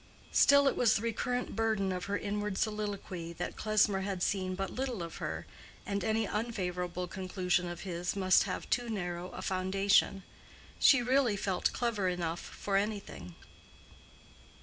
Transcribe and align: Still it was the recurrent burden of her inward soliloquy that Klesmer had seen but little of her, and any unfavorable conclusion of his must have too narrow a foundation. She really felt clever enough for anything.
Still 0.31 0.67
it 0.67 0.75
was 0.75 0.95
the 0.95 1.03
recurrent 1.03 1.55
burden 1.55 1.91
of 1.91 2.05
her 2.05 2.17
inward 2.17 2.57
soliloquy 2.57 3.33
that 3.33 3.55
Klesmer 3.55 3.99
had 4.01 4.23
seen 4.23 4.55
but 4.55 4.71
little 4.71 5.03
of 5.03 5.17
her, 5.17 5.45
and 5.85 6.03
any 6.03 6.25
unfavorable 6.27 7.07
conclusion 7.07 7.67
of 7.67 7.81
his 7.81 8.15
must 8.15 8.45
have 8.45 8.67
too 8.71 8.89
narrow 8.89 9.29
a 9.29 9.43
foundation. 9.43 10.23
She 10.79 11.03
really 11.03 11.37
felt 11.37 11.71
clever 11.71 12.07
enough 12.07 12.39
for 12.41 12.77
anything. 12.77 13.35